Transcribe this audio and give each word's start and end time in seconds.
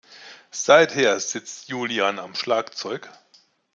Seither 0.49 1.19
sitzt 1.19 1.69
Julian 1.69 2.17
am 2.17 2.33
Schlagzeug. 2.33 3.07